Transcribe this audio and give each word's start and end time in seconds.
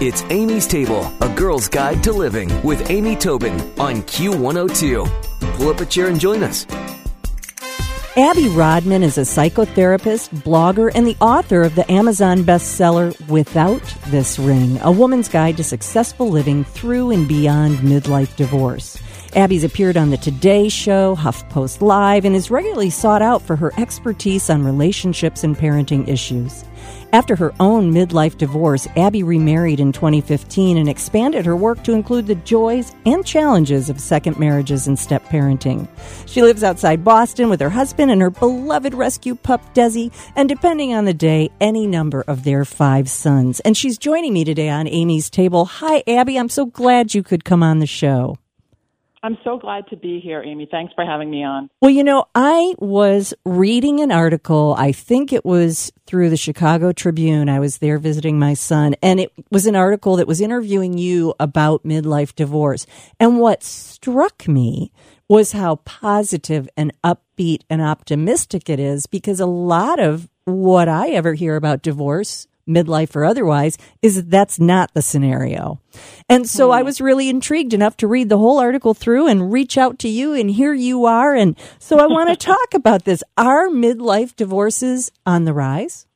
It's 0.00 0.22
Amy's 0.30 0.68
Table, 0.68 1.12
a 1.20 1.28
girl's 1.28 1.66
guide 1.66 2.04
to 2.04 2.12
living 2.12 2.48
with 2.62 2.88
Amy 2.88 3.16
Tobin 3.16 3.54
on 3.80 4.02
Q102. 4.02 5.56
Pull 5.56 5.68
up 5.70 5.80
a 5.80 5.86
chair 5.86 6.06
and 6.06 6.20
join 6.20 6.44
us. 6.44 6.68
Abby 8.16 8.46
Rodman 8.50 9.02
is 9.02 9.18
a 9.18 9.22
psychotherapist, 9.22 10.28
blogger, 10.44 10.92
and 10.94 11.04
the 11.04 11.16
author 11.20 11.62
of 11.62 11.74
the 11.74 11.90
Amazon 11.90 12.44
bestseller 12.44 13.10
Without 13.28 13.82
This 14.06 14.38
Ring 14.38 14.78
A 14.82 14.92
Woman's 14.92 15.28
Guide 15.28 15.56
to 15.56 15.64
Successful 15.64 16.28
Living 16.28 16.62
Through 16.62 17.10
and 17.10 17.26
Beyond 17.26 17.78
Midlife 17.78 18.36
Divorce. 18.36 19.00
Abby's 19.38 19.62
appeared 19.62 19.96
on 19.96 20.10
the 20.10 20.16
Today 20.16 20.68
Show, 20.68 21.14
HuffPost 21.14 21.80
Live, 21.80 22.24
and 22.24 22.34
is 22.34 22.50
regularly 22.50 22.90
sought 22.90 23.22
out 23.22 23.40
for 23.40 23.54
her 23.54 23.72
expertise 23.78 24.50
on 24.50 24.64
relationships 24.64 25.44
and 25.44 25.56
parenting 25.56 26.08
issues. 26.08 26.64
After 27.12 27.36
her 27.36 27.54
own 27.60 27.92
midlife 27.92 28.36
divorce, 28.36 28.88
Abby 28.96 29.22
remarried 29.22 29.78
in 29.78 29.92
2015 29.92 30.76
and 30.76 30.88
expanded 30.88 31.46
her 31.46 31.54
work 31.54 31.84
to 31.84 31.92
include 31.92 32.26
the 32.26 32.34
joys 32.34 32.96
and 33.06 33.24
challenges 33.24 33.88
of 33.88 34.00
second 34.00 34.40
marriages 34.40 34.88
and 34.88 34.98
step 34.98 35.24
parenting. 35.26 35.86
She 36.26 36.42
lives 36.42 36.64
outside 36.64 37.04
Boston 37.04 37.48
with 37.48 37.60
her 37.60 37.70
husband 37.70 38.10
and 38.10 38.20
her 38.20 38.30
beloved 38.30 38.92
rescue 38.92 39.36
pup 39.36 39.72
Desi, 39.72 40.12
and 40.34 40.48
depending 40.48 40.94
on 40.94 41.04
the 41.04 41.14
day, 41.14 41.48
any 41.60 41.86
number 41.86 42.24
of 42.26 42.42
their 42.42 42.64
five 42.64 43.08
sons. 43.08 43.60
And 43.60 43.76
she's 43.76 43.98
joining 43.98 44.32
me 44.32 44.42
today 44.42 44.68
on 44.68 44.88
Amy's 44.88 45.30
table. 45.30 45.64
Hi, 45.66 46.02
Abby. 46.08 46.36
I'm 46.36 46.48
so 46.48 46.66
glad 46.66 47.14
you 47.14 47.22
could 47.22 47.44
come 47.44 47.62
on 47.62 47.78
the 47.78 47.86
show. 47.86 48.36
I'm 49.22 49.36
so 49.44 49.58
glad 49.58 49.86
to 49.88 49.96
be 49.96 50.20
here, 50.20 50.42
Amy. 50.42 50.68
Thanks 50.70 50.92
for 50.94 51.04
having 51.04 51.30
me 51.30 51.44
on. 51.44 51.70
Well, 51.80 51.90
you 51.90 52.04
know, 52.04 52.26
I 52.34 52.74
was 52.78 53.34
reading 53.44 54.00
an 54.00 54.12
article, 54.12 54.74
I 54.78 54.92
think 54.92 55.32
it 55.32 55.44
was 55.44 55.92
through 56.06 56.30
the 56.30 56.36
Chicago 56.36 56.92
Tribune. 56.92 57.48
I 57.48 57.60
was 57.60 57.78
there 57.78 57.98
visiting 57.98 58.38
my 58.38 58.54
son, 58.54 58.94
and 59.02 59.20
it 59.20 59.32
was 59.50 59.66
an 59.66 59.76
article 59.76 60.16
that 60.16 60.26
was 60.26 60.40
interviewing 60.40 60.96
you 60.96 61.34
about 61.40 61.84
midlife 61.84 62.34
divorce. 62.34 62.86
And 63.18 63.38
what 63.38 63.62
struck 63.62 64.46
me 64.46 64.92
was 65.28 65.52
how 65.52 65.76
positive 65.76 66.68
and 66.76 66.92
upbeat 67.02 67.62
and 67.68 67.82
optimistic 67.82 68.70
it 68.70 68.80
is 68.80 69.06
because 69.06 69.40
a 69.40 69.46
lot 69.46 70.00
of 70.00 70.28
what 70.44 70.88
I 70.88 71.10
ever 71.10 71.34
hear 71.34 71.56
about 71.56 71.82
divorce 71.82 72.46
midlife 72.68 73.16
or 73.16 73.24
otherwise, 73.24 73.78
is 74.02 74.24
that's 74.24 74.60
not 74.60 74.94
the 74.94 75.02
scenario. 75.02 75.80
And 76.28 76.48
so 76.48 76.70
I 76.70 76.80
hmm. 76.80 76.86
was 76.86 77.00
really 77.00 77.28
intrigued 77.28 77.74
enough 77.74 77.96
to 77.98 78.06
read 78.06 78.28
the 78.28 78.38
whole 78.38 78.58
article 78.58 78.94
through 78.94 79.26
and 79.26 79.52
reach 79.52 79.76
out 79.78 79.98
to 80.00 80.08
you, 80.08 80.34
and 80.34 80.50
here 80.50 80.74
you 80.74 81.06
are. 81.06 81.34
And 81.34 81.58
so 81.78 81.98
I 81.98 82.06
want 82.06 82.28
to 82.30 82.36
talk 82.46 82.74
about 82.74 83.04
this. 83.04 83.22
Are 83.36 83.68
midlife 83.68 84.36
divorces 84.36 85.10
on 85.26 85.44
the 85.44 85.52
rise? 85.52 86.06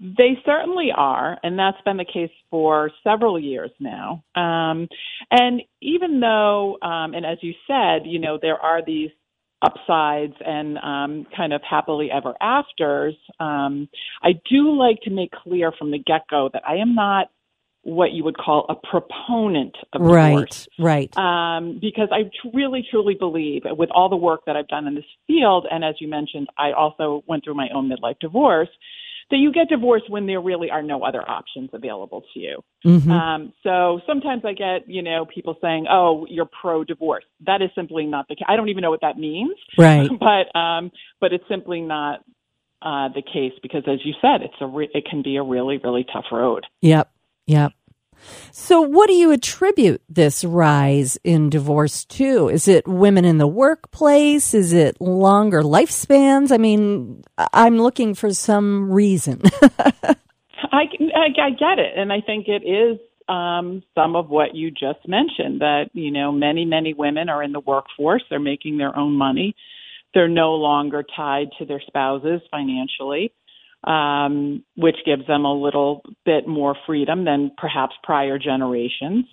They 0.00 0.38
certainly 0.44 0.88
are, 0.94 1.38
and 1.42 1.58
that's 1.58 1.80
been 1.84 1.96
the 1.96 2.04
case 2.04 2.30
for 2.50 2.90
several 3.04 3.38
years 3.38 3.70
now. 3.78 4.24
Um, 4.34 4.88
and 5.30 5.62
even 5.80 6.20
though, 6.20 6.78
um, 6.82 7.14
and 7.14 7.24
as 7.24 7.38
you 7.42 7.54
said, 7.66 8.02
you 8.04 8.18
know, 8.18 8.38
there 8.40 8.58
are 8.58 8.84
these 8.84 9.10
upsides 9.64 10.34
and 10.44 10.78
um, 10.78 11.26
kind 11.36 11.52
of 11.52 11.62
happily 11.68 12.10
ever 12.10 12.34
afters, 12.40 13.14
um, 13.40 13.88
I 14.22 14.32
do 14.50 14.76
like 14.76 15.00
to 15.02 15.10
make 15.10 15.32
clear 15.32 15.72
from 15.72 15.90
the 15.90 15.98
get 15.98 16.22
go 16.30 16.50
that 16.52 16.62
I 16.66 16.76
am 16.76 16.94
not 16.94 17.28
what 17.82 18.12
you 18.12 18.24
would 18.24 18.36
call 18.36 18.66
a 18.68 18.74
proponent 18.74 19.76
of 19.92 20.00
divorce. 20.00 20.68
Right, 20.78 21.10
right. 21.16 21.18
Um, 21.18 21.78
because 21.80 22.08
I 22.10 22.30
really, 22.54 22.84
truly 22.90 23.14
believe, 23.14 23.62
with 23.64 23.90
all 23.94 24.08
the 24.08 24.16
work 24.16 24.40
that 24.46 24.56
I've 24.56 24.68
done 24.68 24.86
in 24.86 24.94
this 24.94 25.04
field, 25.26 25.66
and 25.70 25.84
as 25.84 25.94
you 26.00 26.08
mentioned, 26.08 26.48
I 26.56 26.72
also 26.72 27.22
went 27.26 27.44
through 27.44 27.54
my 27.54 27.68
own 27.74 27.90
midlife 27.90 28.18
divorce 28.20 28.70
that 29.30 29.38
you 29.38 29.52
get 29.52 29.68
divorced 29.68 30.10
when 30.10 30.26
there 30.26 30.40
really 30.40 30.70
are 30.70 30.82
no 30.82 31.02
other 31.02 31.22
options 31.28 31.70
available 31.72 32.22
to 32.32 32.40
you. 32.40 32.62
Mm-hmm. 32.84 33.10
Um, 33.10 33.52
so 33.62 34.00
sometimes 34.06 34.42
I 34.44 34.52
get, 34.52 34.88
you 34.88 35.02
know, 35.02 35.26
people 35.26 35.56
saying, 35.60 35.86
"Oh, 35.90 36.26
you're 36.28 36.48
pro-divorce." 36.60 37.24
That 37.46 37.62
is 37.62 37.70
simply 37.74 38.06
not 38.06 38.28
the 38.28 38.36
case. 38.36 38.46
I 38.48 38.56
don't 38.56 38.68
even 38.68 38.82
know 38.82 38.90
what 38.90 39.00
that 39.02 39.18
means. 39.18 39.54
Right. 39.78 40.08
but 40.20 40.58
um, 40.58 40.90
but 41.20 41.32
it's 41.32 41.44
simply 41.48 41.80
not 41.80 42.20
uh, 42.82 43.08
the 43.14 43.22
case 43.22 43.52
because, 43.62 43.82
as 43.86 44.00
you 44.04 44.12
said, 44.20 44.42
it's 44.42 44.54
a 44.60 44.66
re- 44.66 44.90
it 44.92 45.04
can 45.08 45.22
be 45.22 45.36
a 45.36 45.42
really 45.42 45.78
really 45.78 46.04
tough 46.12 46.26
road. 46.30 46.66
Yep. 46.82 47.10
Yep. 47.46 47.72
So, 48.52 48.80
what 48.80 49.08
do 49.08 49.14
you 49.14 49.30
attribute 49.30 50.02
this 50.08 50.44
rise 50.44 51.18
in 51.24 51.50
divorce 51.50 52.04
to? 52.06 52.48
Is 52.48 52.68
it 52.68 52.86
women 52.86 53.24
in 53.24 53.38
the 53.38 53.46
workplace? 53.46 54.54
Is 54.54 54.72
it 54.72 55.00
longer 55.00 55.62
lifespans? 55.62 56.52
I 56.52 56.58
mean, 56.58 57.22
I'm 57.52 57.78
looking 57.78 58.14
for 58.14 58.32
some 58.32 58.90
reason. 58.90 59.42
I, 59.62 60.84
I, 61.14 61.28
I 61.42 61.50
get 61.50 61.78
it, 61.78 61.96
and 61.96 62.12
I 62.12 62.20
think 62.20 62.46
it 62.48 62.64
is 62.66 62.98
um, 63.28 63.82
some 63.94 64.16
of 64.16 64.28
what 64.28 64.54
you 64.54 64.70
just 64.70 65.06
mentioned. 65.06 65.60
That 65.60 65.90
you 65.92 66.10
know, 66.10 66.32
many 66.32 66.64
many 66.64 66.94
women 66.94 67.28
are 67.28 67.42
in 67.42 67.52
the 67.52 67.60
workforce; 67.60 68.22
they're 68.30 68.40
making 68.40 68.78
their 68.78 68.96
own 68.96 69.14
money. 69.14 69.54
They're 70.14 70.28
no 70.28 70.54
longer 70.54 71.04
tied 71.16 71.48
to 71.58 71.64
their 71.64 71.82
spouses 71.86 72.40
financially 72.50 73.32
um, 73.86 74.64
which 74.76 74.96
gives 75.04 75.26
them 75.26 75.44
a 75.44 75.52
little 75.52 76.02
bit 76.24 76.46
more 76.48 76.74
freedom 76.86 77.24
than 77.24 77.52
perhaps 77.56 77.94
prior 78.02 78.38
generations. 78.38 79.26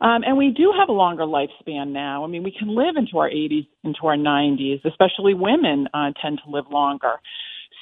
Um, 0.00 0.22
and 0.26 0.36
we 0.36 0.50
do 0.50 0.72
have 0.78 0.90
a 0.90 0.92
longer 0.92 1.24
lifespan 1.24 1.92
now. 1.92 2.22
I 2.22 2.26
mean, 2.26 2.42
we 2.42 2.54
can 2.56 2.68
live 2.68 2.96
into 2.96 3.18
our 3.18 3.30
80s, 3.30 3.66
into 3.82 4.00
our 4.04 4.16
90s, 4.16 4.84
especially 4.84 5.32
women 5.32 5.88
uh, 5.94 6.12
tend 6.20 6.40
to 6.44 6.50
live 6.50 6.66
longer. 6.70 7.14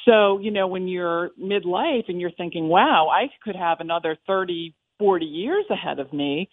So, 0.04 0.38
you 0.38 0.50
know, 0.50 0.68
when 0.68 0.86
you're 0.86 1.30
midlife 1.40 2.04
and 2.08 2.20
you're 2.20 2.30
thinking, 2.30 2.68
wow, 2.68 3.08
I 3.10 3.26
could 3.42 3.56
have 3.56 3.80
another 3.80 4.16
30, 4.26 4.74
40 4.98 5.24
years 5.24 5.64
ahead 5.70 5.98
of 5.98 6.12
me, 6.12 6.48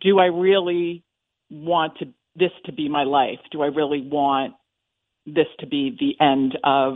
do 0.00 0.18
I 0.18 0.26
really 0.26 1.04
want 1.50 1.98
to, 1.98 2.06
this 2.34 2.50
to 2.64 2.72
be 2.72 2.88
my 2.88 3.04
life? 3.04 3.38
Do 3.52 3.62
I 3.62 3.66
really 3.66 4.00
want 4.10 4.54
this 5.26 5.46
to 5.60 5.66
be 5.66 5.96
the 5.98 6.24
end 6.24 6.58
of 6.64 6.94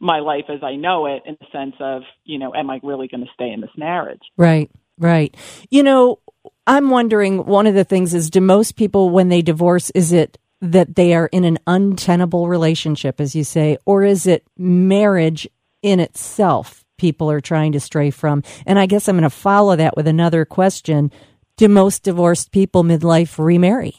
my 0.00 0.20
life 0.20 0.44
as 0.48 0.62
I 0.62 0.76
know 0.76 1.06
it 1.06 1.22
in 1.26 1.36
the 1.40 1.46
sense 1.52 1.74
of, 1.80 2.02
you 2.24 2.38
know, 2.38 2.54
am 2.54 2.70
I 2.70 2.80
really 2.82 3.08
going 3.08 3.24
to 3.24 3.30
stay 3.34 3.50
in 3.50 3.60
this 3.60 3.70
marriage? 3.76 4.22
Right, 4.36 4.70
right. 4.98 5.34
You 5.70 5.82
know, 5.82 6.18
I'm 6.66 6.90
wondering 6.90 7.44
one 7.46 7.66
of 7.66 7.74
the 7.74 7.84
things 7.84 8.14
is 8.14 8.30
do 8.30 8.40
most 8.40 8.76
people 8.76 9.10
when 9.10 9.28
they 9.28 9.42
divorce 9.42 9.90
is 9.90 10.12
it 10.12 10.38
that 10.60 10.96
they 10.96 11.14
are 11.14 11.26
in 11.26 11.44
an 11.44 11.58
untenable 11.66 12.48
relationship 12.48 13.20
as 13.20 13.34
you 13.34 13.44
say 13.44 13.78
or 13.86 14.02
is 14.02 14.26
it 14.26 14.44
marriage 14.56 15.48
in 15.82 16.00
itself 16.00 16.84
people 16.96 17.30
are 17.30 17.40
trying 17.40 17.72
to 17.72 17.80
stray 17.80 18.10
from? 18.10 18.42
And 18.66 18.78
I 18.78 18.86
guess 18.86 19.08
I'm 19.08 19.16
going 19.16 19.22
to 19.22 19.30
follow 19.30 19.76
that 19.76 19.96
with 19.96 20.06
another 20.06 20.44
question. 20.44 21.10
Do 21.56 21.68
most 21.68 22.02
divorced 22.02 22.50
people 22.52 22.84
midlife 22.84 23.42
remarry? 23.42 23.96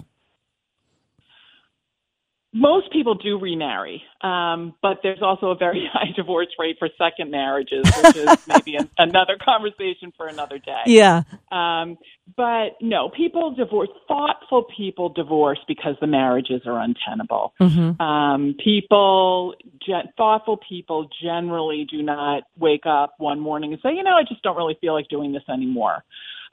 Most 2.52 2.92
people 2.92 3.14
do 3.14 3.40
remarry, 3.40 4.02
um, 4.22 4.74
but 4.82 5.00
there's 5.04 5.22
also 5.22 5.52
a 5.52 5.56
very 5.56 5.88
high 5.94 6.12
divorce 6.16 6.48
rate 6.58 6.78
for 6.80 6.90
second 6.98 7.30
marriages, 7.30 7.86
which 8.02 8.16
is 8.16 8.38
maybe 8.48 8.76
an, 8.76 8.90
another 8.98 9.38
conversation 9.44 10.12
for 10.18 10.28
another 10.28 10.58
day. 10.58 10.82
Yeah. 10.88 11.24
Um, 11.52 11.98
but 12.36 12.78
no, 12.82 13.09
people 13.09 13.54
divorce. 13.54 13.90
Thoughtful 14.08 14.66
people 14.76 15.09
divorce 15.09 15.59
because 15.68 15.96
the 16.02 16.08
marriages 16.08 16.62
are 16.66 16.80
untenable. 16.80 17.54
Mm-hmm. 17.62 18.02
Um, 18.02 18.56
people, 18.64 19.56
gen- 19.86 20.09
thoughtful 20.18 20.58
people, 20.58 21.08
generally 21.24 21.86
do 21.90 22.02
not 22.02 22.44
wake 22.58 22.86
up 22.88 23.14
one 23.20 23.40
morning 23.40 23.74
and 23.74 23.82
say, 23.82 23.94
you 23.96 24.04
know, 24.04 24.16
I 24.16 24.24
just 24.28 24.42
don't 24.42 24.58
really 24.58 24.78
feel 24.82 24.94
like 24.94 25.08
doing 25.08 25.34
this 25.34 25.44
anymore. 25.50 26.04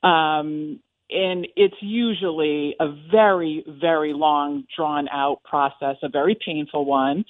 Um, 0.02 0.80
and 1.10 1.46
it's 1.56 1.76
usually 1.80 2.74
a 2.80 2.88
very, 3.10 3.64
very 3.80 4.12
long, 4.12 4.64
drawn 4.74 5.08
out 5.08 5.42
process, 5.44 5.96
a 6.02 6.08
very 6.08 6.36
painful 6.44 6.84
one. 6.84 7.24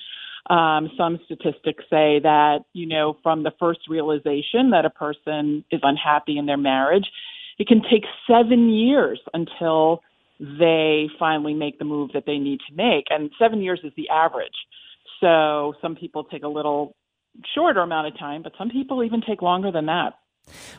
Um, 0.49 0.91
some 0.97 1.19
statistics 1.25 1.85
say 1.91 2.21
that, 2.23 2.61
you 2.73 2.87
know, 2.87 3.17
from 3.23 3.43
the 3.43 3.53
first 3.59 3.81
realization 3.89 4.71
that 4.71 4.85
a 4.85 4.91
person 4.91 5.65
is 5.71 5.81
unhappy 5.83 6.39
in 6.39 6.47
their 6.47 6.57
marriage, 6.57 7.11
it 7.59 7.67
can 7.67 7.83
take 7.83 8.05
seven 8.29 8.71
years 8.71 9.21
until 9.35 10.03
they 10.39 11.09
finally 11.19 11.55
make 11.55 11.79
the 11.79 11.85
move 11.85 12.11
that 12.15 12.25
they 12.27 12.39
need 12.39 12.61
to 12.69 12.75
make. 12.75 13.07
And 13.11 13.31
seven 13.39 13.61
years 13.61 13.81
is 13.83 13.93
the 13.97 14.09
average. 14.09 14.55
So 15.21 15.75
some 15.81 15.97
people 15.97 16.25
take 16.25 16.45
a 16.45 16.49
little 16.49 16.95
shorter 17.55 17.81
amount 17.81 18.09
of 18.09 18.19
time, 18.19 18.43
but 18.43 18.53
some 18.57 18.71
people 18.71 19.03
even 19.03 19.23
take 19.23 19.43
longer 19.43 19.73
than 19.73 19.87
that. 19.87 20.15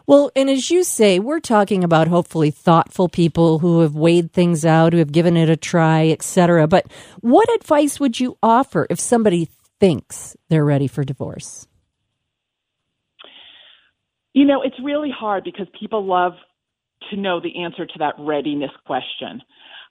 Well, 0.05 0.31
and 0.35 0.49
as 0.49 0.71
you 0.71 0.83
say, 0.83 1.19
we're 1.19 1.39
talking 1.39 1.83
about 1.83 2.07
hopefully 2.07 2.51
thoughtful 2.51 3.09
people 3.09 3.59
who 3.59 3.81
have 3.81 3.95
weighed 3.95 4.31
things 4.31 4.65
out, 4.65 4.93
who 4.93 4.99
have 4.99 5.11
given 5.11 5.35
it 5.35 5.49
a 5.49 5.57
try, 5.57 6.09
etc. 6.09 6.67
But 6.67 6.85
what 7.21 7.53
advice 7.55 7.99
would 7.99 8.19
you 8.19 8.37
offer 8.41 8.87
if 8.89 8.99
somebody 8.99 9.49
thinks 9.79 10.35
they're 10.49 10.65
ready 10.65 10.87
for 10.87 11.03
divorce? 11.03 11.67
You 14.33 14.45
know, 14.45 14.61
it's 14.61 14.75
really 14.83 15.11
hard 15.11 15.43
because 15.43 15.67
people 15.79 16.05
love 16.05 16.33
to 17.09 17.17
know 17.17 17.39
the 17.39 17.63
answer 17.63 17.85
to 17.85 17.99
that 17.99 18.15
readiness 18.19 18.71
question. 18.85 19.41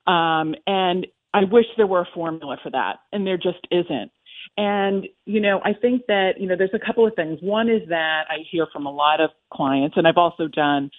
Um, 0.07 0.55
and 0.67 1.07
I 1.35 1.45
wish 1.51 1.67
there 1.77 1.87
were 1.87 2.03
a 2.03 2.09
formula 2.15 2.57
for 2.63 2.71
that, 2.71 3.01
and 3.13 3.27
there 3.27 3.37
just 3.37 3.59
isn't. 3.71 4.11
And, 4.57 5.07
you 5.25 5.41
know, 5.41 5.61
I 5.65 5.73
think 5.73 6.07
that, 6.09 6.33
you 6.39 6.47
know, 6.47 6.57
there's 6.57 6.75
a 6.75 6.85
couple 6.85 7.07
of 7.07 7.15
things. 7.15 7.39
One 7.43 7.69
is 7.69 7.83
that 7.89 8.25
I 8.29 8.39
hear 8.51 8.67
from 8.73 8.87
a 8.87 8.93
lot 8.93 9.21
of 9.21 9.31
clients, 9.53 9.97
and 9.97 10.07
I've 10.07 10.17
also 10.17 10.49
done 10.49 10.91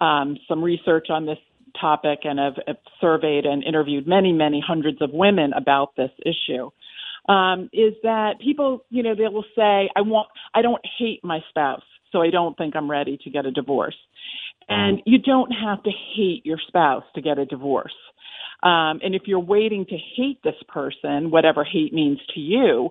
um, 0.00 0.36
some 0.48 0.62
research 0.62 1.06
on 1.10 1.26
this 1.26 1.38
topic 1.80 2.20
and 2.24 2.38
have, 2.38 2.54
have 2.66 2.76
surveyed 3.00 3.44
and 3.44 3.62
interviewed 3.62 4.06
many, 4.06 4.32
many 4.32 4.62
hundreds 4.66 5.00
of 5.02 5.10
women 5.12 5.52
about 5.52 5.94
this 5.96 6.10
issue. 6.24 6.70
Um, 7.28 7.70
is 7.72 7.94
that 8.02 8.34
people, 8.40 8.84
you 8.88 9.02
know, 9.02 9.14
they 9.14 9.28
will 9.28 9.44
say, 9.56 9.90
I 9.96 10.00
want, 10.02 10.28
I 10.54 10.62
don't 10.62 10.82
hate 10.98 11.24
my 11.24 11.40
spouse, 11.48 11.82
so 12.12 12.22
I 12.22 12.30
don't 12.30 12.56
think 12.56 12.76
I'm 12.76 12.90
ready 12.90 13.18
to 13.24 13.30
get 13.30 13.46
a 13.46 13.50
divorce. 13.50 13.96
And 14.68 15.02
you 15.06 15.18
don't 15.18 15.50
have 15.50 15.82
to 15.84 15.90
hate 16.14 16.44
your 16.44 16.58
spouse 16.66 17.04
to 17.14 17.20
get 17.20 17.38
a 17.38 17.44
divorce. 17.44 17.94
Um, 18.62 19.00
and 19.02 19.14
if 19.14 19.22
you're 19.26 19.38
waiting 19.38 19.84
to 19.86 19.96
hate 20.16 20.42
this 20.42 20.56
person, 20.68 21.30
whatever 21.30 21.64
hate 21.64 21.92
means 21.92 22.18
to 22.34 22.40
you, 22.40 22.90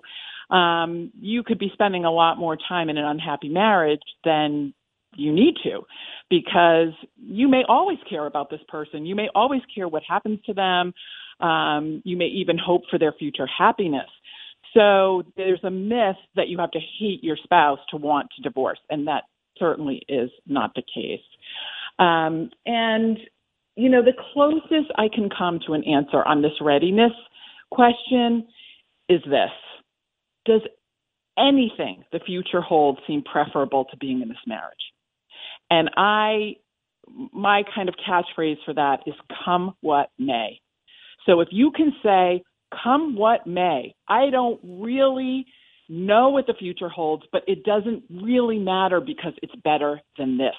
um, 0.54 1.10
you 1.20 1.42
could 1.42 1.58
be 1.58 1.70
spending 1.72 2.04
a 2.04 2.10
lot 2.10 2.38
more 2.38 2.56
time 2.56 2.88
in 2.88 2.96
an 2.96 3.04
unhappy 3.04 3.48
marriage 3.48 4.02
than 4.24 4.72
you 5.16 5.32
need 5.32 5.54
to 5.64 5.80
because 6.30 6.92
you 7.16 7.48
may 7.48 7.62
always 7.68 7.98
care 8.08 8.26
about 8.26 8.50
this 8.50 8.60
person. 8.68 9.06
You 9.06 9.14
may 9.14 9.28
always 9.34 9.62
care 9.74 9.88
what 9.88 10.02
happens 10.08 10.38
to 10.46 10.54
them. 10.54 10.92
Um, 11.40 12.02
you 12.04 12.16
may 12.16 12.26
even 12.26 12.58
hope 12.58 12.82
for 12.90 12.98
their 12.98 13.12
future 13.12 13.46
happiness. 13.46 14.08
So 14.74 15.22
there's 15.36 15.62
a 15.64 15.70
myth 15.70 16.16
that 16.34 16.48
you 16.48 16.58
have 16.58 16.70
to 16.72 16.80
hate 16.98 17.24
your 17.24 17.36
spouse 17.42 17.78
to 17.90 17.96
want 17.96 18.28
to 18.36 18.42
divorce, 18.42 18.78
and 18.90 19.06
that 19.08 19.24
certainly 19.58 20.02
is 20.08 20.30
not 20.46 20.74
the 20.74 20.82
case. 20.82 21.20
Um, 21.98 22.50
and, 22.66 23.18
you 23.76 23.90
know, 23.90 24.02
the 24.02 24.14
closest 24.32 24.90
I 24.96 25.08
can 25.12 25.28
come 25.28 25.60
to 25.66 25.74
an 25.74 25.84
answer 25.84 26.22
on 26.24 26.42
this 26.42 26.52
readiness 26.60 27.12
question 27.70 28.46
is 29.08 29.20
this 29.24 29.50
Does 30.44 30.62
anything 31.38 32.04
the 32.12 32.20
future 32.20 32.60
holds 32.60 32.98
seem 33.06 33.22
preferable 33.22 33.84
to 33.86 33.96
being 33.98 34.22
in 34.22 34.28
this 34.28 34.38
marriage? 34.46 34.74
And 35.70 35.90
I, 35.96 36.56
my 37.32 37.62
kind 37.74 37.88
of 37.88 37.94
catchphrase 37.96 38.58
for 38.64 38.74
that 38.74 39.00
is 39.06 39.14
come 39.44 39.74
what 39.80 40.10
may. 40.18 40.60
So 41.26 41.40
if 41.40 41.48
you 41.50 41.72
can 41.72 41.92
say, 42.02 42.42
come 42.82 43.16
what 43.16 43.46
may, 43.46 43.94
I 44.08 44.30
don't 44.30 44.60
really 44.62 45.46
know 45.88 46.30
what 46.30 46.46
the 46.46 46.54
future 46.54 46.88
holds, 46.88 47.24
but 47.32 47.42
it 47.46 47.64
doesn't 47.64 48.04
really 48.10 48.58
matter 48.58 49.00
because 49.00 49.32
it's 49.42 49.54
better 49.64 50.00
than 50.18 50.38
this. 50.38 50.54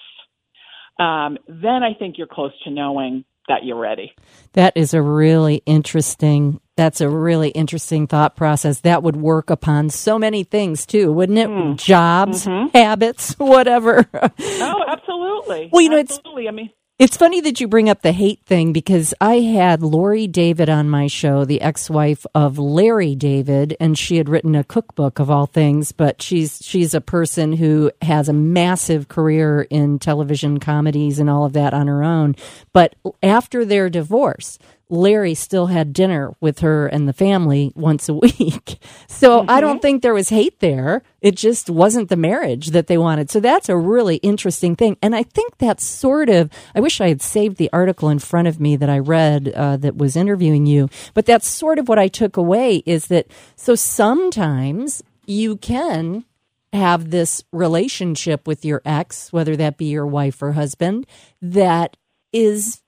Um, 1.00 1.38
then 1.48 1.84
I 1.84 1.94
think 1.98 2.18
you're 2.18 2.28
close 2.28 2.54
to 2.64 2.72
knowing 2.72 3.26
that 3.48 3.64
you're 3.64 3.80
ready. 3.80 4.14
That 4.54 4.74
is 4.76 4.94
a 4.94 5.02
really 5.02 5.62
interesting. 5.66 6.60
That's 6.76 7.02
a 7.02 7.10
really 7.10 7.50
interesting 7.50 8.08
thought 8.08 8.36
process. 8.36 8.82
That 8.82 9.04
would 9.04 9.16
work 9.16 9.50
upon 9.50 9.90
so 9.90 10.20
many 10.20 10.44
things 10.44 10.86
too, 10.86 11.12
wouldn't 11.12 11.38
it? 11.38 11.50
Mm. 11.50 11.78
Jobs, 11.78 12.46
mm-hmm. 12.46 12.78
habits, 12.78 13.34
whatever. 13.38 14.06
oh, 14.14 14.84
absolutely. 14.88 15.70
Well, 15.72 15.82
you 15.82 15.90
know, 15.90 16.00
absolutely. 16.00 16.44
it's. 16.44 16.50
I 16.50 16.52
mean, 16.52 16.70
it's 17.00 17.16
funny 17.16 17.42
that 17.42 17.62
you 17.62 17.68
bring 17.68 17.90
up 17.90 18.02
the 18.02 18.12
hate 18.12 18.42
thing 18.48 18.74
because 18.74 19.14
I 19.22 19.36
had 19.36 19.84
Laurie 19.84 20.26
David 20.26 20.68
on 20.68 20.90
my 20.90 21.06
show, 21.06 21.46
the 21.46 21.62
ex-wife 21.62 22.26
of 22.34 22.58
Larry 22.58 23.14
David, 23.14 23.78
and 23.80 23.96
she 23.96 24.18
had 24.18 24.28
written 24.28 24.56
a 24.56 24.64
cookbook 24.64 25.20
of 25.20 25.30
all 25.30 25.46
things, 25.46 25.92
but 25.92 26.24
she's 26.24 26.60
she's 26.64 26.96
a 26.96 27.02
person 27.02 27.54
who 27.54 27.92
has 28.02 28.30
a 28.30 28.34
massive 28.34 29.10
career 29.10 29.68
in 29.70 30.00
television 30.00 30.60
comedies 30.60 31.20
and 31.20 31.30
all 31.30 31.46
of 31.46 31.54
that 31.54 31.72
on 31.72 31.86
her 31.86 32.04
own. 32.04 32.36
But 32.74 32.96
after 33.22 33.64
their 33.64 33.92
divorce, 33.92 34.58
Larry 34.90 35.34
still 35.34 35.68
had 35.68 35.94
dinner 35.94 36.36
with 36.40 36.60
her 36.60 36.88
and 36.88 37.08
the 37.08 37.14
family 37.14 37.72
once 37.76 38.08
a 38.10 38.14
week. 38.14 38.80
So 39.08 39.42
mm-hmm. 39.42 39.50
I 39.50 39.62
don't 39.62 39.82
think 39.82 40.02
there 40.02 40.14
was 40.14 40.30
hate 40.30 40.60
there. 40.60 41.04
It 41.22 41.36
just 41.36 41.70
wasn't 41.70 42.10
the 42.10 42.16
marriage 42.16 42.68
that 42.72 42.88
they 42.88 42.98
wanted. 42.98 43.30
So 43.30 43.40
that's 43.40 43.70
a 43.70 43.78
really 43.78 44.18
interesting 44.18 44.76
thing. 44.76 44.98
And 45.02 45.16
I 45.16 45.24
think 45.24 45.58
that's 45.58 45.84
sort 45.84 46.30
of, 46.30 46.50
I 46.76 46.80
wish 46.80 47.02
I 47.02 47.10
had 47.10 47.22
saved 47.22 47.58
the 47.58 47.70
article 47.74 48.10
in 48.10 48.20
front 48.20 48.48
of 48.48 48.60
me 48.60 48.76
that 48.76 48.90
I 48.90 49.00
read 49.00 49.50
uh, 49.50 49.78
that 49.78 49.98
was 49.98 50.16
interviewing 50.16 50.66
you, 50.66 50.90
but 51.14 51.26
that's 51.26 51.48
sort 51.48 51.80
of 51.80 51.88
what 51.88 52.00
I 52.00 52.08
took 52.08 52.38
away 52.38 52.84
is 52.86 53.08
that 53.08 53.28
so 53.56 53.76
sometimes 53.76 55.04
you 55.26 55.58
can 55.58 56.26
have 56.74 57.12
this 57.12 57.44
relationship 57.52 58.48
with 58.48 58.64
your 58.64 58.82
ex, 58.86 59.32
whether 59.32 59.56
that 59.56 59.78
be 59.78 59.86
your 59.86 60.06
wife 60.06 60.42
or 60.42 60.54
husband, 60.54 61.06
that 61.42 61.98
is 62.32 62.82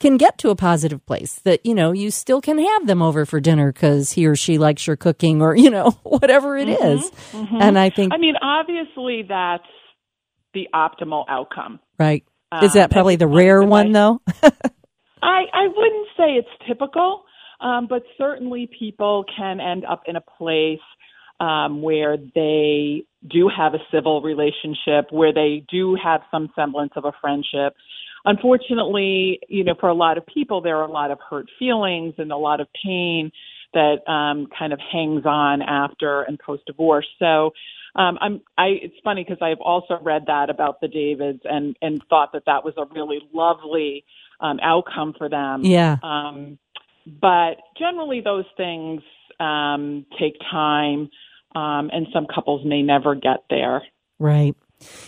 can 0.00 0.16
get 0.16 0.38
to 0.38 0.50
a 0.50 0.56
positive 0.56 1.04
place 1.06 1.40
that 1.44 1.64
you 1.64 1.74
know 1.74 1.92
you 1.92 2.10
still 2.10 2.40
can 2.40 2.58
have 2.58 2.86
them 2.86 3.02
over 3.02 3.24
for 3.24 3.40
dinner 3.40 3.72
because 3.72 4.12
he 4.12 4.26
or 4.26 4.36
she 4.36 4.58
likes 4.58 4.86
your 4.86 4.96
cooking 4.96 5.42
or 5.42 5.56
you 5.64 5.70
know 5.70 5.90
whatever 6.02 6.56
it 6.56 6.68
mm-hmm, 6.68 6.86
is. 6.86 7.10
Mm-hmm. 7.32 7.58
and 7.60 7.78
i 7.78 7.90
think 7.90 8.12
i 8.12 8.16
mean 8.16 8.34
obviously 8.42 9.24
that's 9.28 9.64
the 10.54 10.68
optimal 10.74 11.24
outcome 11.28 11.80
right 11.98 12.24
is 12.62 12.72
that 12.74 12.84
um, 12.84 12.90
probably 12.90 13.16
the 13.16 13.26
rare 13.26 13.62
one 13.62 13.92
though 13.92 14.20
i 15.22 15.42
i 15.52 15.66
wouldn't 15.66 16.08
say 16.16 16.32
it's 16.34 16.48
typical 16.66 17.24
um, 17.60 17.86
but 17.88 18.02
certainly 18.18 18.68
people 18.78 19.24
can 19.34 19.60
end 19.60 19.84
up 19.86 20.02
in 20.06 20.16
a 20.16 20.20
place 20.20 20.78
um, 21.40 21.82
where 21.82 22.16
they 22.16 23.04
do 23.28 23.50
have 23.54 23.74
a 23.74 23.78
civil 23.92 24.22
relationship, 24.22 25.10
where 25.10 25.32
they 25.32 25.64
do 25.70 25.96
have 26.02 26.22
some 26.30 26.50
semblance 26.54 26.92
of 26.96 27.04
a 27.04 27.12
friendship, 27.20 27.74
unfortunately, 28.26 29.40
you 29.48 29.64
know, 29.64 29.74
for 29.78 29.88
a 29.88 29.94
lot 29.94 30.18
of 30.18 30.26
people, 30.26 30.60
there 30.60 30.76
are 30.76 30.86
a 30.86 30.90
lot 30.90 31.10
of 31.10 31.18
hurt 31.30 31.48
feelings 31.58 32.14
and 32.18 32.30
a 32.30 32.36
lot 32.36 32.60
of 32.60 32.66
pain 32.84 33.32
that 33.72 34.06
um, 34.10 34.48
kind 34.58 34.72
of 34.72 34.80
hangs 34.92 35.24
on 35.24 35.62
after 35.62 36.22
and 36.22 36.38
post 36.38 36.64
divorce. 36.66 37.06
So, 37.18 37.52
um, 37.94 38.18
I'm, 38.20 38.40
I, 38.58 38.66
it's 38.82 38.96
funny 39.02 39.24
because 39.24 39.40
I've 39.40 39.60
also 39.60 39.98
read 40.02 40.24
that 40.26 40.50
about 40.50 40.82
the 40.82 40.88
Davids 40.88 41.40
and, 41.44 41.76
and 41.80 42.02
thought 42.10 42.32
that 42.34 42.42
that 42.44 42.62
was 42.62 42.74
a 42.76 42.84
really 42.94 43.20
lovely 43.32 44.04
um, 44.40 44.58
outcome 44.62 45.14
for 45.16 45.30
them. 45.30 45.64
Yeah. 45.64 45.96
Um, 46.02 46.58
but 47.06 47.54
generally, 47.78 48.20
those 48.20 48.44
things 48.56 49.00
um, 49.40 50.04
take 50.18 50.34
time, 50.50 51.08
um, 51.54 51.90
and 51.92 52.06
some 52.12 52.26
couples 52.32 52.66
may 52.66 52.82
never 52.82 53.14
get 53.14 53.44
there. 53.48 53.82
Right. 54.18 54.54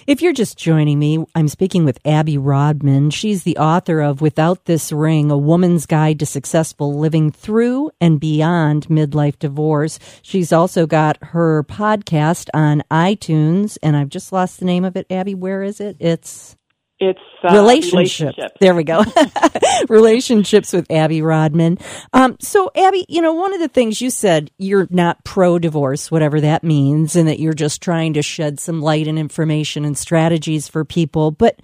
If 0.07 0.23
you're 0.23 0.33
just 0.33 0.57
joining 0.57 0.99
me, 0.99 1.25
I'm 1.35 1.49
speaking 1.49 1.85
with 1.85 1.99
Abby 2.05 2.39
Rodman. 2.39 3.11
She's 3.11 3.43
the 3.43 3.59
author 3.59 4.01
of 4.01 4.21
Without 4.21 4.65
This 4.65 4.91
Ring, 4.93 5.31
A 5.31 5.37
Woman's 5.37 5.85
Guide 5.85 6.19
to 6.21 6.27
Successful 6.27 6.99
Living 6.99 7.31
Through 7.31 7.91
and 8.01 8.19
Beyond 8.19 8.89
Midlife 8.89 9.39
Divorce. 9.39 9.99
She's 10.23 10.53
also 10.53 10.87
got 10.87 11.19
her 11.23 11.63
podcast 11.65 12.49
on 12.55 12.83
iTunes, 12.91 13.77
and 13.83 13.97
I've 13.97 14.09
just 14.09 14.33
lost 14.33 14.59
the 14.59 14.65
name 14.65 14.85
of 14.85 14.97
it. 14.97 15.07
Abby, 15.11 15.35
where 15.35 15.63
is 15.63 15.81
it? 15.81 15.97
It's 16.01 16.57
it's 17.01 17.21
uh, 17.45 17.55
relationships. 17.55 18.21
relationships. 18.21 18.55
There 18.61 18.75
we 18.75 18.85
go. 18.85 19.05
relationships 19.89 20.73
with 20.73 20.91
Abby 20.91 21.23
Rodman. 21.23 21.79
Um, 22.13 22.37
so, 22.41 22.71
Abby, 22.75 23.07
you 23.09 23.23
know, 23.23 23.33
one 23.35 23.55
of 23.55 23.61
the 23.61 23.69
things 23.69 24.01
you 24.01 24.11
said, 24.11 24.51
you're 24.59 24.89
not 24.91 25.23
pro 25.25 25.59
divorce, 25.59 26.11
whatever 26.11 26.41
that 26.41 26.65
means, 26.65 27.15
and 27.15 27.29
that 27.29 27.39
you're 27.39 27.53
just 27.53 27.81
trying 27.81 28.15
to 28.15 28.23
shed 28.23 28.59
some 28.59 28.83
light 28.83 29.07
and 29.07 29.19
information 29.19 29.85
and 29.85 29.97
strategies 29.97 30.67
for 30.67 30.85
people. 30.85 31.31
But 31.31 31.61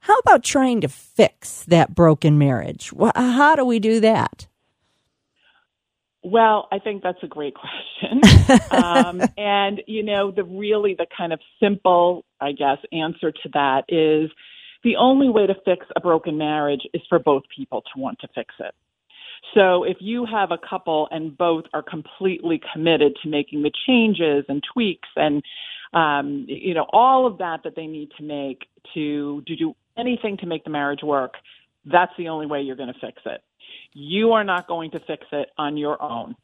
how 0.00 0.16
about 0.18 0.44
trying 0.44 0.82
to 0.82 0.88
fix 0.88 1.64
that 1.64 1.94
broken 1.94 2.38
marriage? 2.38 2.92
How 3.16 3.56
do 3.56 3.64
we 3.64 3.80
do 3.80 3.98
that? 4.00 4.46
Well, 6.22 6.68
I 6.72 6.80
think 6.80 7.02
that's 7.02 7.22
a 7.22 7.28
great 7.28 7.54
question. 7.54 8.20
um, 8.70 9.22
and, 9.36 9.82
you 9.86 10.02
know, 10.02 10.30
the 10.32 10.42
really 10.44 10.94
the 10.94 11.06
kind 11.16 11.32
of 11.32 11.40
simple, 11.60 12.24
I 12.40 12.52
guess, 12.52 12.78
answer 12.92 13.30
to 13.30 13.48
that 13.54 13.84
is 13.88 14.30
the 14.86 14.94
only 14.94 15.28
way 15.28 15.48
to 15.48 15.54
fix 15.64 15.84
a 15.96 16.00
broken 16.00 16.38
marriage 16.38 16.82
is 16.94 17.02
for 17.08 17.18
both 17.18 17.42
people 17.54 17.82
to 17.82 18.00
want 18.00 18.20
to 18.20 18.28
fix 18.36 18.54
it. 18.60 18.72
So 19.52 19.82
if 19.82 19.96
you 19.98 20.24
have 20.24 20.52
a 20.52 20.58
couple 20.58 21.08
and 21.10 21.36
both 21.36 21.64
are 21.74 21.82
completely 21.82 22.60
committed 22.72 23.14
to 23.22 23.28
making 23.28 23.64
the 23.64 23.72
changes 23.84 24.44
and 24.48 24.62
tweaks 24.72 25.08
and 25.16 25.42
um, 25.92 26.46
you 26.48 26.72
know 26.72 26.86
all 26.92 27.26
of 27.26 27.38
that 27.38 27.64
that 27.64 27.74
they 27.74 27.88
need 27.88 28.10
to 28.18 28.22
make 28.22 28.66
to, 28.94 29.42
to 29.48 29.56
do 29.56 29.74
anything 29.98 30.36
to 30.36 30.46
make 30.46 30.62
the 30.62 30.70
marriage 30.70 31.02
work, 31.02 31.34
that's 31.84 32.12
the 32.16 32.28
only 32.28 32.46
way 32.46 32.60
you're 32.60 32.76
going 32.76 32.92
to 32.92 33.00
fix 33.00 33.20
it. 33.26 33.40
You 33.92 34.32
are 34.32 34.44
not 34.44 34.68
going 34.68 34.92
to 34.92 35.00
fix 35.00 35.26
it 35.32 35.48
on 35.58 35.76
your 35.76 36.00
own. 36.00 36.36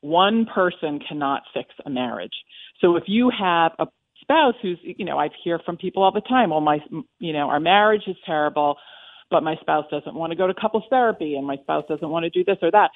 One 0.00 0.46
person 0.46 1.00
cannot 1.06 1.42
fix 1.52 1.68
a 1.84 1.90
marriage. 1.90 2.32
So 2.80 2.96
if 2.96 3.04
you 3.08 3.30
have 3.38 3.72
a 3.78 3.86
spouse 4.30 4.54
who's 4.62 4.78
you 4.82 5.04
know 5.04 5.18
I 5.18 5.28
hear 5.42 5.58
from 5.64 5.76
people 5.76 6.02
all 6.02 6.12
the 6.12 6.20
time 6.20 6.50
well 6.50 6.60
my 6.60 6.78
you 7.18 7.32
know 7.32 7.48
our 7.48 7.60
marriage 7.60 8.02
is 8.06 8.16
terrible 8.24 8.76
but 9.30 9.42
my 9.42 9.56
spouse 9.60 9.86
doesn't 9.90 10.14
want 10.14 10.32
to 10.32 10.36
go 10.36 10.46
to 10.46 10.54
couples 10.54 10.84
therapy 10.90 11.36
and 11.36 11.46
my 11.46 11.56
spouse 11.58 11.84
doesn't 11.88 12.08
want 12.08 12.24
to 12.24 12.30
do 12.30 12.44
this 12.44 12.58
or 12.62 12.70
that. 12.72 12.90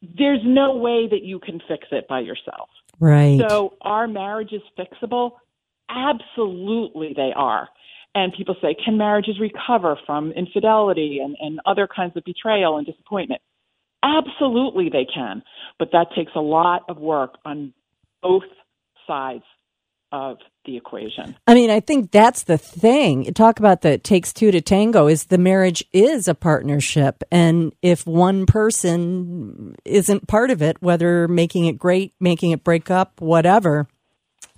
There's 0.00 0.40
no 0.44 0.76
way 0.76 1.08
that 1.10 1.22
you 1.22 1.40
can 1.40 1.60
fix 1.66 1.88
it 1.90 2.06
by 2.08 2.20
yourself. 2.20 2.68
Right. 3.00 3.40
So 3.48 3.74
our 3.80 4.06
marriage 4.06 4.52
is 4.52 4.62
fixable? 4.78 5.32
Absolutely 5.90 7.12
they 7.16 7.32
are. 7.34 7.68
And 8.14 8.32
people 8.32 8.56
say 8.62 8.74
can 8.82 8.96
marriages 8.96 9.38
recover 9.40 9.98
from 10.06 10.32
infidelity 10.32 11.20
and, 11.22 11.36
and 11.40 11.60
other 11.66 11.88
kinds 11.94 12.16
of 12.16 12.24
betrayal 12.24 12.78
and 12.78 12.86
disappointment? 12.86 13.42
Absolutely 14.02 14.88
they 14.88 15.06
can. 15.12 15.42
But 15.78 15.88
that 15.92 16.06
takes 16.14 16.32
a 16.36 16.40
lot 16.40 16.84
of 16.88 16.98
work 16.98 17.38
on 17.44 17.74
both 18.22 18.44
sides 19.06 19.44
of 20.12 20.38
the 20.64 20.76
equation. 20.76 21.36
I 21.46 21.54
mean, 21.54 21.70
I 21.70 21.80
think 21.80 22.10
that's 22.10 22.44
the 22.44 22.58
thing. 22.58 23.32
Talk 23.34 23.58
about 23.58 23.82
the 23.82 23.98
takes 23.98 24.32
two 24.32 24.50
to 24.50 24.60
tango 24.60 25.06
is 25.06 25.24
the 25.24 25.38
marriage 25.38 25.84
is 25.92 26.28
a 26.28 26.34
partnership. 26.34 27.22
And 27.30 27.74
if 27.82 28.06
one 28.06 28.46
person 28.46 29.74
isn't 29.84 30.28
part 30.28 30.50
of 30.50 30.62
it, 30.62 30.80
whether 30.80 31.28
making 31.28 31.66
it 31.66 31.78
great, 31.78 32.14
making 32.20 32.52
it 32.52 32.64
break 32.64 32.90
up, 32.90 33.20
whatever, 33.20 33.88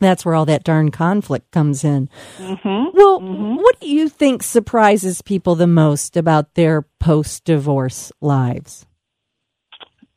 that's 0.00 0.25
where 0.25 0.35
all 0.35 0.47
that 0.47 0.64
darn 0.64 0.90
conflict 0.90 1.50
comes 1.50 1.83
in. 1.83 2.09
Mm-hmm. 2.38 2.97
Well, 2.97 3.21
mm-hmm. 3.21 3.57
what 3.57 3.81
do 3.81 3.88
you 3.88 4.09
think 4.09 4.43
surprises 4.43 5.23
people 5.23 5.55
the 5.55 5.67
most 5.67 6.17
about 6.17 6.55
their 6.55 6.83
post 7.00 7.45
divorce 7.45 8.12
lives? 8.21 8.87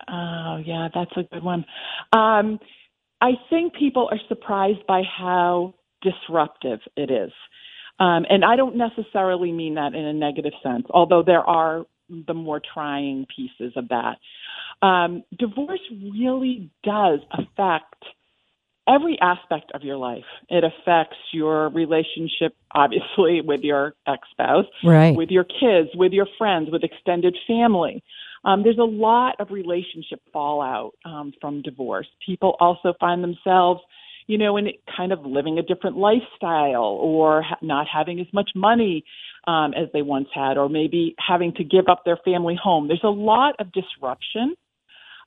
Oh, 0.07 0.61
yeah, 0.63 0.89
that's 0.93 1.11
a 1.15 1.23
good 1.23 1.43
one. 1.43 1.65
Um, 2.11 2.59
I 3.21 3.33
think 3.49 3.75
people 3.75 4.09
are 4.11 4.19
surprised 4.27 4.85
by 4.87 5.03
how 5.03 5.75
disruptive 6.01 6.79
it 6.97 7.11
is. 7.11 7.31
Um, 7.99 8.25
and 8.29 8.43
I 8.43 8.55
don't 8.55 8.75
necessarily 8.75 9.51
mean 9.51 9.75
that 9.75 9.93
in 9.93 10.03
a 10.03 10.13
negative 10.13 10.53
sense, 10.63 10.87
although 10.89 11.21
there 11.23 11.43
are 11.43 11.85
the 12.27 12.33
more 12.33 12.61
trying 12.73 13.25
pieces 13.33 13.73
of 13.75 13.89
that. 13.89 14.17
Um, 14.85 15.23
divorce 15.37 15.79
really 16.11 16.71
does 16.83 17.19
affect 17.31 18.03
every 18.87 19.17
aspect 19.21 19.71
of 19.73 19.83
your 19.83 19.97
life. 19.97 20.25
It 20.49 20.63
affects 20.63 21.17
your 21.31 21.69
relationship, 21.69 22.55
obviously, 22.73 23.41
with 23.45 23.61
your 23.61 23.93
ex 24.07 24.27
spouse, 24.31 24.65
right. 24.83 25.15
with 25.15 25.29
your 25.29 25.43
kids, 25.43 25.89
with 25.95 26.11
your 26.11 26.27
friends, 26.37 26.69
with 26.71 26.83
extended 26.83 27.37
family. 27.47 28.03
Um, 28.43 28.63
there's 28.63 28.77
a 28.77 28.83
lot 28.83 29.35
of 29.39 29.51
relationship 29.51 30.21
fallout 30.33 30.93
um, 31.05 31.33
from 31.39 31.61
divorce. 31.61 32.07
People 32.25 32.55
also 32.59 32.93
find 32.99 33.23
themselves, 33.23 33.81
you 34.27 34.37
know, 34.37 34.57
in 34.57 34.69
kind 34.95 35.11
of 35.11 35.25
living 35.25 35.59
a 35.59 35.61
different 35.61 35.97
lifestyle 35.97 36.97
or 37.01 37.43
ha- 37.43 37.57
not 37.61 37.87
having 37.87 38.19
as 38.19 38.27
much 38.33 38.51
money 38.55 39.03
um, 39.47 39.73
as 39.73 39.87
they 39.93 40.01
once 40.01 40.27
had, 40.33 40.57
or 40.57 40.69
maybe 40.69 41.15
having 41.19 41.53
to 41.53 41.63
give 41.63 41.85
up 41.87 42.03
their 42.05 42.17
family 42.23 42.57
home. 42.61 42.87
There's 42.87 43.01
a 43.03 43.09
lot 43.09 43.55
of 43.59 43.71
disruption 43.71 44.55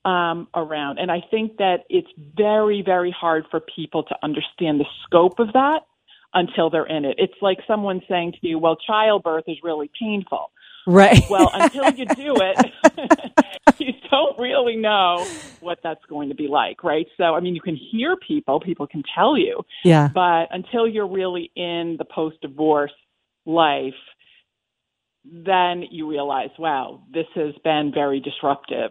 um, 0.04 0.48
around. 0.54 0.98
And 0.98 1.10
I 1.10 1.22
think 1.30 1.56
that 1.58 1.84
it's 1.88 2.08
very, 2.36 2.82
very 2.82 3.10
hard 3.10 3.44
for 3.50 3.60
people 3.60 4.02
to 4.04 4.16
understand 4.22 4.80
the 4.80 4.86
scope 5.04 5.38
of 5.38 5.52
that 5.54 5.80
until 6.34 6.68
they're 6.68 6.86
in 6.86 7.04
it. 7.04 7.14
It's 7.18 7.40
like 7.40 7.58
someone 7.66 8.02
saying 8.08 8.32
to 8.32 8.48
you, 8.48 8.58
well, 8.58 8.76
childbirth 8.76 9.44
is 9.46 9.56
really 9.62 9.90
painful. 9.98 10.50
Right. 10.86 11.22
Well, 11.30 11.50
until 11.52 11.90
you 11.90 12.06
do 12.06 12.36
it, 12.36 12.72
you 13.78 13.92
don't 14.10 14.38
really 14.38 14.76
know 14.76 15.26
what 15.60 15.78
that's 15.82 16.04
going 16.08 16.28
to 16.28 16.34
be 16.34 16.46
like, 16.48 16.84
right? 16.84 17.06
So, 17.16 17.34
I 17.34 17.40
mean, 17.40 17.54
you 17.54 17.60
can 17.60 17.76
hear 17.76 18.16
people, 18.16 18.60
people 18.60 18.86
can 18.86 19.02
tell 19.14 19.36
you. 19.36 19.62
Yeah. 19.84 20.08
But 20.12 20.48
until 20.50 20.86
you're 20.86 21.08
really 21.08 21.50
in 21.56 21.96
the 21.98 22.04
post 22.04 22.40
divorce 22.42 22.92
life, 23.46 23.94
then 25.24 25.84
you 25.90 26.08
realize, 26.08 26.50
wow, 26.58 27.02
this 27.12 27.26
has 27.34 27.54
been 27.64 27.92
very 27.94 28.20
disruptive. 28.20 28.90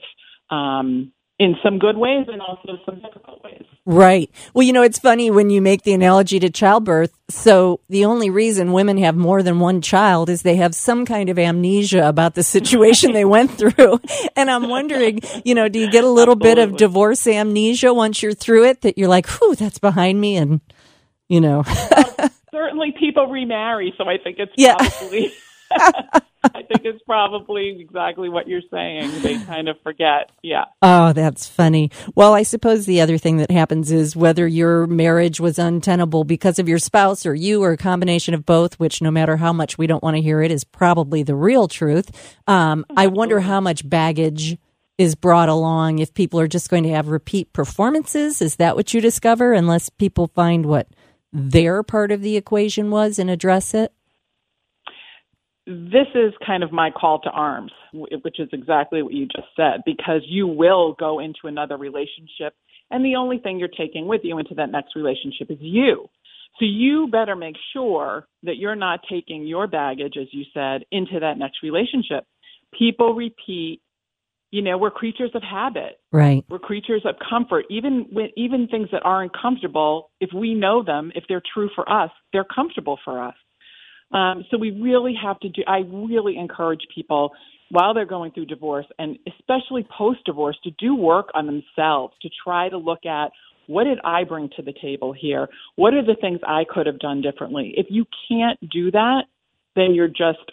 Um, 0.49 1.11
in 1.43 1.55
some 1.61 1.77
good 1.77 1.97
ways 1.97 2.25
and 2.31 2.41
also 2.41 2.77
some 2.85 3.01
difficult 3.01 3.43
ways. 3.43 3.63
Right. 3.85 4.29
Well, 4.53 4.63
you 4.63 4.71
know, 4.71 4.81
it's 4.81 4.97
funny 4.97 5.29
when 5.29 5.49
you 5.49 5.61
make 5.61 5.83
the 5.83 5.91
analogy 5.93 6.39
to 6.39 6.49
childbirth. 6.49 7.11
So 7.29 7.81
the 7.89 8.05
only 8.05 8.29
reason 8.29 8.71
women 8.71 8.97
have 8.99 9.15
more 9.17 9.43
than 9.43 9.59
one 9.59 9.81
child 9.81 10.29
is 10.29 10.41
they 10.41 10.55
have 10.55 10.73
some 10.73 11.05
kind 11.05 11.29
of 11.29 11.37
amnesia 11.37 12.07
about 12.07 12.33
the 12.35 12.43
situation 12.43 13.11
they 13.11 13.25
went 13.25 13.51
through. 13.57 13.99
And 14.37 14.49
I'm 14.49 14.69
wondering, 14.69 15.19
you 15.43 15.53
know, 15.53 15.67
do 15.67 15.79
you 15.79 15.91
get 15.91 16.05
a 16.05 16.09
little 16.09 16.35
Absolutely. 16.35 16.63
bit 16.63 16.69
of 16.71 16.77
divorce 16.77 17.27
amnesia 17.27 17.93
once 17.93 18.23
you're 18.23 18.33
through 18.33 18.65
it 18.69 18.81
that 18.81 18.97
you're 18.97 19.09
like, 19.09 19.27
whew, 19.27 19.53
that's 19.55 19.79
behind 19.79 20.19
me 20.21 20.37
and, 20.37 20.61
you 21.27 21.41
know. 21.41 21.63
well, 21.67 22.29
certainly 22.51 22.93
people 22.97 23.27
remarry, 23.27 23.93
so 23.97 24.05
I 24.07 24.17
think 24.17 24.37
it's 24.39 24.53
Yeah. 24.55 24.75
probably 24.77 25.33
I 26.43 26.61
think 26.63 26.85
it's 26.85 27.01
probably 27.03 27.79
exactly 27.79 28.29
what 28.29 28.47
you're 28.47 28.61
saying. 28.69 29.21
They 29.21 29.39
kind 29.45 29.69
of 29.69 29.77
forget. 29.81 30.31
Yeah. 30.41 30.65
Oh, 30.81 31.13
that's 31.13 31.47
funny. 31.47 31.89
Well, 32.15 32.33
I 32.33 32.43
suppose 32.43 32.85
the 32.85 33.01
other 33.01 33.17
thing 33.17 33.37
that 33.37 33.51
happens 33.51 33.91
is 33.91 34.15
whether 34.15 34.45
your 34.45 34.85
marriage 34.87 35.39
was 35.39 35.57
untenable 35.57 36.23
because 36.23 36.59
of 36.59 36.67
your 36.67 36.79
spouse 36.79 37.25
or 37.25 37.33
you 37.33 37.63
or 37.63 37.71
a 37.71 37.77
combination 37.77 38.33
of 38.33 38.45
both, 38.45 38.79
which 38.79 39.01
no 39.01 39.11
matter 39.11 39.37
how 39.37 39.53
much 39.53 39.77
we 39.77 39.87
don't 39.87 40.03
want 40.03 40.17
to 40.17 40.21
hear 40.21 40.41
it 40.41 40.51
is 40.51 40.63
probably 40.63 41.23
the 41.23 41.35
real 41.35 41.67
truth. 41.67 42.35
Um, 42.47 42.85
I 42.97 43.07
wonder 43.07 43.39
how 43.39 43.61
much 43.61 43.87
baggage 43.87 44.57
is 44.97 45.15
brought 45.15 45.49
along 45.49 45.99
if 45.99 46.13
people 46.13 46.39
are 46.39 46.47
just 46.47 46.69
going 46.69 46.83
to 46.83 46.89
have 46.89 47.07
repeat 47.07 47.51
performances. 47.53 48.41
Is 48.41 48.57
that 48.57 48.75
what 48.75 48.93
you 48.93 49.01
discover 49.01 49.53
unless 49.53 49.89
people 49.89 50.27
find 50.27 50.65
what 50.65 50.87
their 51.31 51.83
part 51.83 52.11
of 52.11 52.21
the 52.21 52.37
equation 52.37 52.91
was 52.91 53.17
and 53.17 53.29
address 53.29 53.73
it? 53.73 53.91
This 55.65 56.07
is 56.13 56.33
kind 56.45 56.63
of 56.63 56.71
my 56.71 56.91
call 56.91 57.19
to 57.21 57.29
arms, 57.29 57.71
which 57.93 58.39
is 58.39 58.49
exactly 58.51 59.01
what 59.01 59.13
you 59.13 59.25
just 59.27 59.47
said, 59.55 59.81
because 59.85 60.21
you 60.27 60.47
will 60.47 60.93
go 60.99 61.19
into 61.19 61.45
another 61.45 61.77
relationship, 61.77 62.53
and 62.91 63.03
the 63.03 63.15
only 63.15 63.37
thing 63.37 63.59
you're 63.59 63.69
taking 63.69 64.07
with 64.07 64.21
you 64.23 64.37
into 64.37 64.55
that 64.55 64.71
next 64.71 64.95
relationship 64.95 65.49
is 65.49 65.57
you. 65.59 66.07
So 66.59 66.65
you 66.65 67.07
better 67.11 67.35
make 67.35 67.55
sure 67.73 68.27
that 68.43 68.57
you're 68.57 68.75
not 68.75 68.99
taking 69.09 69.47
your 69.47 69.65
baggage, 69.67 70.15
as 70.19 70.27
you 70.31 70.43
said, 70.53 70.85
into 70.91 71.19
that 71.19 71.37
next 71.37 71.63
relationship. 71.63 72.25
People 72.77 73.15
repeat. 73.15 73.81
You 74.51 74.61
know, 74.61 74.77
we're 74.77 74.91
creatures 74.91 75.31
of 75.33 75.41
habit. 75.41 75.99
Right. 76.11 76.45
We're 76.47 76.59
creatures 76.59 77.01
of 77.05 77.15
comfort. 77.27 77.65
Even 77.71 78.05
when, 78.11 78.29
even 78.37 78.67
things 78.67 78.89
that 78.91 79.01
aren't 79.03 79.31
comfortable, 79.35 80.11
if 80.19 80.29
we 80.31 80.53
know 80.53 80.83
them, 80.83 81.11
if 81.15 81.23
they're 81.27 81.41
true 81.53 81.71
for 81.73 81.91
us, 81.91 82.11
they're 82.33 82.45
comfortable 82.45 82.99
for 83.03 83.23
us. 83.23 83.33
Um, 84.13 84.45
so 84.49 84.57
we 84.57 84.71
really 84.71 85.15
have 85.21 85.39
to 85.41 85.49
do, 85.49 85.63
I 85.67 85.79
really 85.79 86.37
encourage 86.37 86.81
people 86.93 87.31
while 87.69 87.93
they're 87.93 88.05
going 88.05 88.31
through 88.31 88.45
divorce 88.45 88.85
and 88.99 89.17
especially 89.27 89.87
post 89.97 90.19
divorce 90.25 90.57
to 90.63 90.71
do 90.77 90.95
work 90.95 91.29
on 91.33 91.47
themselves, 91.47 92.13
to 92.21 92.29
try 92.43 92.69
to 92.69 92.77
look 92.77 93.05
at 93.05 93.31
what 93.67 93.85
did 93.85 93.99
I 94.03 94.25
bring 94.25 94.49
to 94.57 94.61
the 94.61 94.73
table 94.79 95.13
here? 95.13 95.47
What 95.75 95.93
are 95.93 96.05
the 96.05 96.17
things 96.19 96.39
I 96.45 96.65
could 96.69 96.85
have 96.85 96.99
done 96.99 97.21
differently? 97.21 97.73
If 97.77 97.87
you 97.89 98.05
can't 98.29 98.59
do 98.69 98.91
that, 98.91 99.23
then 99.75 99.95
you're 99.95 100.07
just 100.07 100.51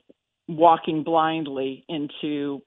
walking 0.49 1.03
blindly 1.03 1.85
into 1.89 2.63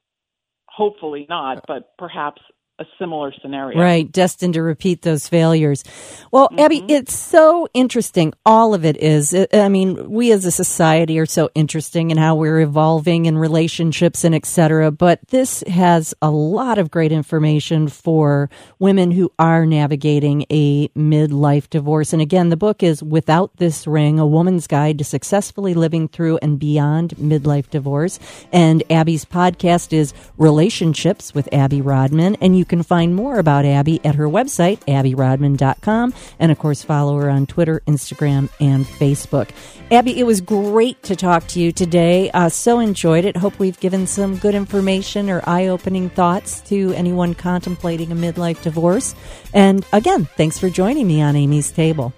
hopefully 0.67 1.25
not, 1.29 1.63
but 1.67 1.91
perhaps 1.97 2.41
a 2.79 2.85
similar 2.97 3.31
scenario. 3.41 3.79
Right, 3.79 4.11
destined 4.11 4.55
to 4.55 4.63
repeat 4.63 5.03
those 5.03 5.27
failures. 5.27 5.83
Well, 6.31 6.49
Mm-hmm. 6.49 6.59
Abby, 6.59 6.85
it's 6.89 7.15
so 7.17 7.67
interesting. 7.73 8.33
All 8.45 8.73
of 8.73 8.83
it 8.83 8.97
is. 8.97 9.35
I 9.53 9.69
mean, 9.69 10.09
we 10.09 10.31
as 10.31 10.43
a 10.45 10.51
society 10.51 11.17
are 11.19 11.25
so 11.25 11.49
interesting 11.55 12.11
in 12.11 12.17
how 12.17 12.35
we're 12.35 12.61
evolving 12.61 13.25
in 13.27 13.37
relationships 13.37 14.23
and 14.23 14.33
et 14.35 14.45
cetera. 14.45 14.91
But 14.91 15.19
this 15.29 15.63
has 15.67 16.13
a 16.21 16.31
lot 16.31 16.77
of 16.79 16.91
great 16.91 17.11
information 17.11 17.87
for 17.87 18.49
women 18.79 19.11
who 19.11 19.31
are 19.39 19.65
navigating 19.65 20.45
a 20.49 20.87
midlife 20.89 21.69
divorce. 21.69 22.11
And 22.11 22.21
again, 22.21 22.49
the 22.49 22.57
book 22.57 22.83
is 22.83 23.01
Without 23.03 23.55
This 23.57 23.85
Ring, 23.87 24.19
A 24.19 24.27
Woman's 24.27 24.67
Guide 24.67 24.97
to 24.97 25.03
Successfully 25.03 25.73
Living 25.73 26.07
Through 26.07 26.39
and 26.41 26.59
Beyond 26.59 27.11
Midlife 27.17 27.69
Divorce. 27.69 28.19
And 28.51 28.83
Abby's 28.89 29.25
podcast 29.25 29.93
is 29.93 30.13
Relationships 30.37 31.33
with 31.33 31.47
Abby 31.53 31.81
Rodman. 31.81 32.35
And 32.41 32.57
you 32.57 32.62
can 32.65 32.84
find 32.84 33.15
more 33.15 33.39
about 33.39 33.65
Abby 33.65 34.03
at 34.05 34.15
her 34.15 34.27
website, 34.27 34.79
abbyrodman.com. 34.86 36.13
And 36.39 36.51
of 36.51 36.60
course, 36.60 36.84
follow 36.84 37.17
her 37.20 37.29
on 37.29 37.46
Twitter, 37.46 37.82
Instagram, 37.88 38.50
and 38.60 38.86
Facebook. 38.86 39.50
Abby, 39.91 40.20
it 40.20 40.24
was 40.24 40.41
great 40.41 41.01
to 41.03 41.15
talk 41.15 41.48
to 41.50 41.60
you 41.60 41.72
today. 41.72 42.32
Uh, 42.32 42.50
so 42.50 42.79
enjoyed 42.79 43.25
it. 43.25 43.38
Hope 43.38 43.60
we've 43.60 43.79
given 43.79 44.08
some 44.08 44.38
good 44.38 44.55
information 44.55 45.29
or 45.29 45.41
eye 45.48 45.67
opening 45.67 46.10
thoughts 46.10 46.62
to 46.62 46.93
anyone 46.93 47.34
contemplating 47.34 48.12
a 48.12 48.15
midlife 48.15 48.62
divorce. 48.62 49.15
And 49.53 49.86
again, 49.93 50.25
thanks 50.38 50.60
for 50.60 50.70
joining 50.70 51.08
me 51.08 51.22
on 51.22 51.36
Amy's 51.36 51.72
Table. 51.72 52.13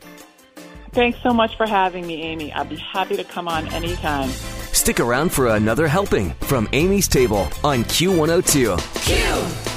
Thanks 0.96 1.20
so 1.22 1.34
much 1.34 1.58
for 1.58 1.68
having 1.68 2.08
me, 2.08 2.22
Amy. 2.22 2.54
I'd 2.54 2.70
be 2.70 2.78
happy 2.78 3.18
to 3.18 3.26
come 3.26 3.50
on 3.50 3.68
anytime. 3.74 4.30
Stick 4.72 5.02
around 5.02 5.30
for 5.34 5.48
another 5.56 5.90
helping 5.90 6.32
from 6.42 6.70
Amy's 6.72 7.10
Table 7.10 7.50
on 7.66 7.84
Q102. 7.84 8.78
It's 8.78 9.75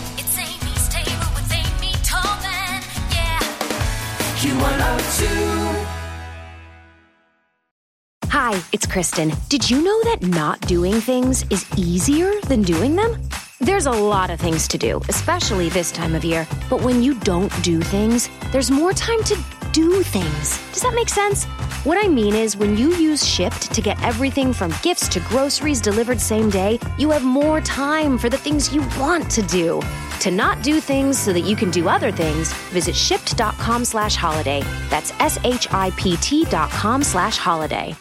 Hi, 8.31 8.63
it's 8.71 8.87
Kristen. 8.87 9.33
Did 9.49 9.69
you 9.69 9.83
know 9.83 10.05
that 10.05 10.23
not 10.23 10.61
doing 10.61 11.01
things 11.01 11.45
is 11.51 11.67
easier 11.77 12.31
than 12.43 12.63
doing 12.63 12.95
them? 12.95 13.21
There's 13.59 13.87
a 13.87 13.91
lot 13.91 14.31
of 14.31 14.39
things 14.39 14.69
to 14.69 14.79
do, 14.79 15.01
especially 15.09 15.71
this 15.71 15.91
time 15.91 16.15
of 16.15 16.25
year. 16.25 16.47
But 16.71 16.83
when 16.83 17.03
you 17.03 17.19
don't 17.19 17.51
do 17.65 17.81
things, 17.81 18.31
there's 18.53 18.71
more 18.71 18.93
time 18.93 19.25
to 19.25 19.37
do 19.73 20.05
things. 20.05 20.57
Does 20.73 20.83
that 20.83 20.95
make 20.95 21.09
sense? 21.09 21.45
What 21.83 21.99
I 21.99 22.07
mean 22.07 22.37
is, 22.37 22.57
when 22.57 22.77
you 22.77 22.95
use 22.95 23.27
Shipt 23.27 23.73
to 23.73 23.83
get 23.83 24.01
everything 24.05 24.53
from 24.53 24.73
gifts 24.85 25.09
to 25.09 25.21
groceries 25.21 25.81
delivered 25.81 26.21
same 26.21 26.49
day, 26.49 26.79
you 26.97 27.11
have 27.11 27.25
more 27.25 27.61
time 27.61 28.17
for 28.17 28.29
the 28.29 28.39
things 28.39 28.73
you 28.73 28.83
want 29.01 29.29
to 29.33 29.43
do. 29.43 29.81
To 30.21 30.31
not 30.31 30.63
do 30.63 30.81
things 30.81 31.19
so 31.19 31.33
that 31.33 31.41
you 31.43 31.57
can 31.57 31.71
do 31.71 31.89
other 31.89 32.11
things, 32.11 32.53
visit 32.71 32.95
shipt.com 32.95 33.85
slash 33.85 34.17
holiday. 34.17 34.63
That's 34.91 35.13
S 35.21 35.39
H 35.45 35.69
I 35.71 35.91
P 35.93 36.17
T 36.17 36.45
dot 36.45 36.71
com 36.71 37.03
slash 37.03 37.37
holiday. 37.37 37.97